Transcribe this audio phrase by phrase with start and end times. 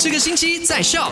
[0.00, 1.10] 这个星期在笑。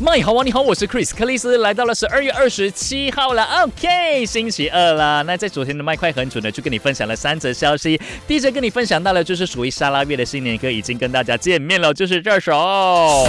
[0.00, 5.22] 麦好啊，你好，我是 Chris 克里斯，来到了十二月二十七号了，OK，星期二了。
[5.22, 13.28] 那在昨天的麦快很准的就跟你分享了三则消息，第一则跟你分享到了就是属于沙拉月的新年歌已经跟大家见面了，就是这首。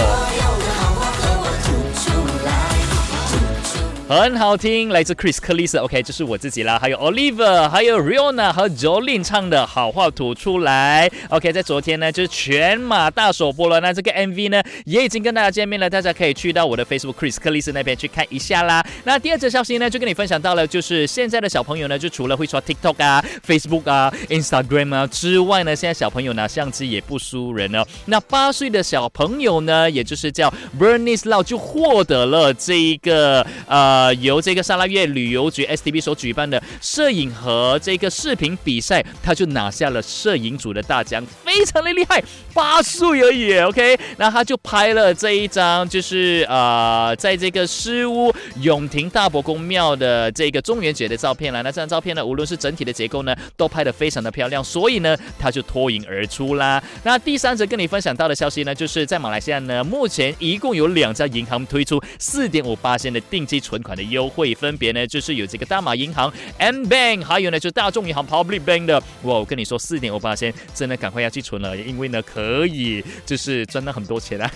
[4.20, 18.84] 很好听，来自 Chris 克里斯，OK，这是我自己啦，还有 Oliver，还有 Riona 和 Jolin 唱的好话吐出来，OK，在昨天呢就是全马大首播了，那这个 MV 呢也已经跟大家见面了，大家可以去到我的 Facebook Chris 克里斯那边去看一下啦。
[19.04, 27.84] 那第二则消息呢就跟你分享到了，就是现在的小朋友呢就除了会刷 TikTok 啊、Facebook 啊、Instagram 啊之外呢，现在小朋友拿相机也不输人哦。
[28.06, 34.01] 那八岁的小朋友呢，也就是叫 Bernice Lau 就获得了这一个呃。
[34.02, 42.20] 呃，由这个沙拉越旅游局 STB 所举办的摄影和这个视频比赛，他就拿下了摄影组的大奖，非常的厉害，
[42.52, 51.62] 八岁而已，OK，那他就拍了这一张，就是呃，在这个诗屋永亭大伯公庙的这个中元节的照片了。
[51.62, 56.82] 那这张照片呢，无论是整体的结构呢，都拍得非常的漂亮，所以呢，他就脱颖而出啦。
[57.04, 63.92] 那第三则跟你分享到的消息呢，就是在马来西亚呢，目前一共有两家银行推出四点五八千的定期存款。
[63.92, 68.98] 的优惠分别呢，就是有这个大马银行 M Bank，还有呢就是大众银行 Public Bank 的。
[69.24, 74.50] 哇，我跟你说，四点五八千，真的赶快要去存了，因为呢可以就是赚到很多钱啊。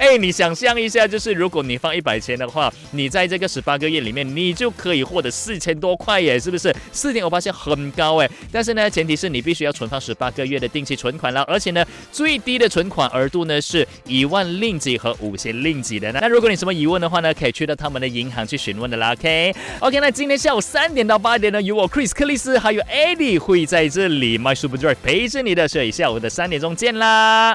[0.00, 6.74] 哎，你想象一下，就是如果你放一百千的话，你在这个十八个月里面，你就可以获得四千多块耶，是不是？
[6.90, 16.10] 四点五八千很高哎，但是呢，前提是你必须要存放十八个月的定期存款了，而且呢，最低的存款额度呢是一万令吉和五千令吉的。
[16.12, 19.12] 那如果你什么疑问的话呢，可以去到他们的银行去询问的啦。
[19.12, 27.54] OK，OK，那今天下午三点到八点呢，有我 Chris 克里斯还有 Eddie 会在这里 My Super Drive 陪着你的，所以下午的三点钟见啦。